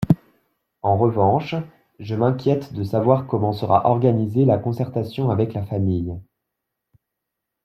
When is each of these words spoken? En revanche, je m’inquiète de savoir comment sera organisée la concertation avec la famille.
En 0.81 0.97
revanche, 0.97 1.53
je 1.99 2.15
m’inquiète 2.15 2.73
de 2.73 2.83
savoir 2.83 3.27
comment 3.27 3.53
sera 3.53 3.87
organisée 3.87 4.45
la 4.45 4.57
concertation 4.57 5.29
avec 5.29 5.53
la 5.53 5.61
famille. 5.63 6.19